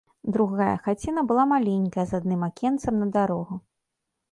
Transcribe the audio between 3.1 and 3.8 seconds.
дарогу.